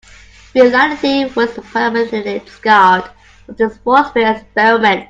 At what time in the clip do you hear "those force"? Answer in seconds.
3.53-4.09